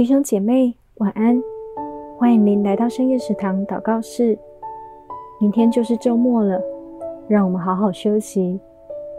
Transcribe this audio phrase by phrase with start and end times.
[0.00, 1.38] 弟兄姐妹，晚安！
[2.16, 4.38] 欢迎您来到深夜食堂祷告室。
[5.38, 6.58] 明天就是周末了，
[7.28, 8.58] 让我们好好休息，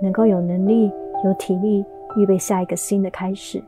[0.02, 0.92] 能够有能力、
[1.24, 1.86] 有体力，
[2.18, 3.64] 预备下一个新的开始。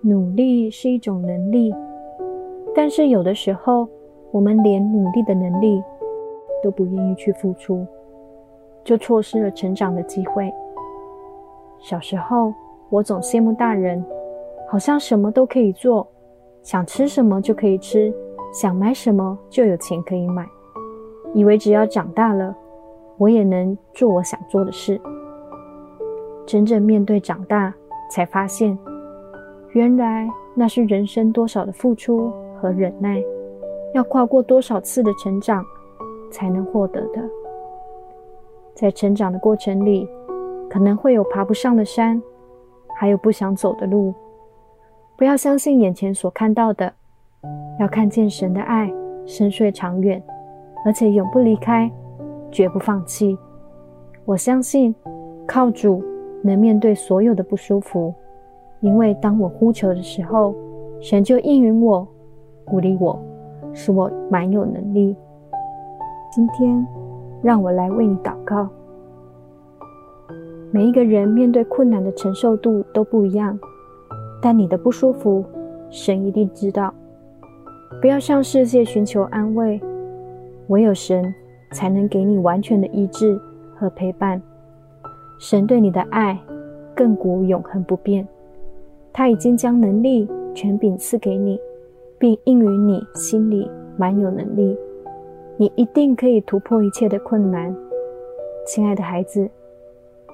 [0.00, 1.74] 努力是一种能力，
[2.74, 3.86] 但是有的时候，
[4.30, 5.84] 我们连努力的能力
[6.62, 7.86] 都不愿意去付出，
[8.82, 10.50] 就错失了成长的机会。
[11.78, 12.54] 小时候，
[12.88, 14.02] 我总羡慕大人。
[14.72, 16.08] 好像什么都可以做，
[16.62, 18.10] 想吃什么就可以吃，
[18.54, 20.48] 想买什么就有钱可以买，
[21.34, 22.56] 以为只要长大了，
[23.18, 24.98] 我也能做我想做的事。
[26.46, 27.74] 真正面对长大，
[28.10, 28.78] 才发现，
[29.72, 33.22] 原来那是人生多少的付出和忍耐，
[33.92, 35.62] 要跨过多少次的成长，
[36.30, 37.20] 才能获得的。
[38.72, 40.08] 在成长的过程里，
[40.70, 42.22] 可能会有爬不上的山，
[42.96, 44.14] 还有不想走的路。
[45.22, 46.92] 不要相信眼前所看到的，
[47.78, 48.92] 要看见神的爱
[49.24, 50.20] 深邃长远，
[50.84, 51.88] 而且永不离开，
[52.50, 53.38] 绝不放弃。
[54.24, 54.92] 我相信
[55.46, 56.02] 靠主
[56.42, 58.12] 能面对所有的不舒服，
[58.80, 60.56] 因为当我呼求的时候，
[61.00, 62.04] 神就应允我，
[62.64, 63.16] 鼓励我，
[63.72, 65.14] 使我满有能力。
[66.32, 66.84] 今天
[67.40, 68.68] 让我来为你祷告。
[70.72, 73.56] 每一个人面对困难的承受度都不一样。
[74.42, 75.44] 但你的不舒服，
[75.88, 76.92] 神一定知道。
[78.00, 79.80] 不要向世界寻求安慰，
[80.66, 81.32] 唯有神
[81.70, 83.40] 才能给你完全的医治
[83.76, 84.42] 和陪伴。
[85.38, 86.36] 神对你的爱
[86.96, 88.26] 亘古永恒不变，
[89.12, 91.56] 他已经将能力、权柄赐给你，
[92.18, 94.76] 并应允你心里满有能力。
[95.56, 97.72] 你一定可以突破一切的困难。
[98.66, 99.48] 亲爱的孩子，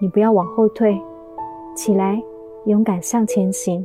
[0.01, 0.99] 你不要往后退，
[1.77, 2.23] 起来，
[2.65, 3.85] 勇敢向前行。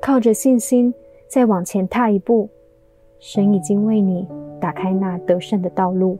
[0.00, 0.94] 靠着信心
[1.26, 2.48] 再往前踏一步，
[3.18, 4.26] 神已经为你
[4.60, 6.16] 打开那得胜的道路。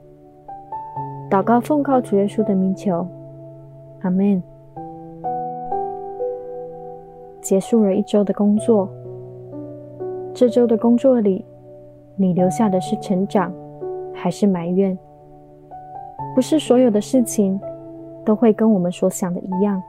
[1.31, 3.07] 祷告奉靠主耶稣的名求，
[4.03, 4.43] 阿门。
[7.41, 8.89] 结束了一周的工作，
[10.35, 11.45] 这周的工作里，
[12.17, 13.53] 你留下的是成长，
[14.13, 14.99] 还是埋怨？
[16.35, 17.59] 不是所有的事情
[18.25, 19.81] 都会跟我们所想的一样，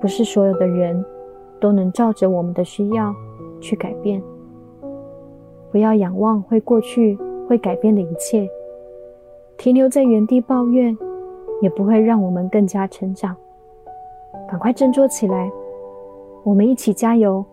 [0.00, 1.04] 不是所有的人。
[1.60, 3.14] 都能照着我们的需要
[3.60, 4.22] 去改变。
[5.70, 8.48] 不要仰望会过去、会改变的一切，
[9.56, 10.96] 停留在原地抱怨，
[11.60, 13.36] 也不会让我们更加成长。
[14.48, 15.50] 赶快振作起来，
[16.42, 17.44] 我们一起加油，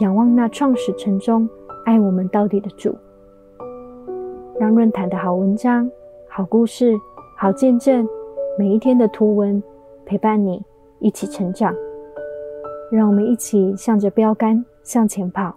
[0.00, 1.48] 仰望那创始成终、
[1.86, 2.94] 爱我们到底的主。
[4.60, 5.90] 让论坛的好文章、
[6.28, 6.94] 好故事、
[7.38, 8.06] 好见证，
[8.58, 9.62] 每一天的图文
[10.04, 10.62] 陪伴你
[10.98, 11.74] 一起成长。
[12.92, 15.54] 让我们一起向着标杆向前跑，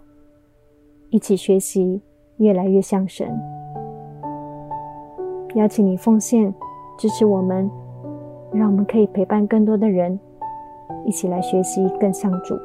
[1.10, 2.00] 一起学习，
[2.38, 3.28] 越来越像神。
[5.54, 6.54] 邀请你奉献
[6.96, 7.70] 支持我们，
[8.54, 10.18] 让我们可以陪伴更多的人，
[11.04, 12.56] 一起来学习更像主。